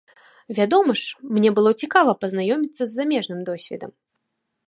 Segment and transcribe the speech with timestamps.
[0.59, 3.91] Вядома ж, мне было цікава пазнаёміцца з замежным досведам.